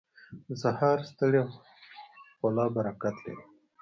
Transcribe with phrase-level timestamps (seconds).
[0.47, 1.41] •د سهار ستړې
[2.37, 3.43] خوله برکت لري.